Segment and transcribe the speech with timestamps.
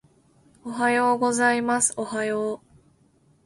[0.63, 2.65] おはようございますおはよう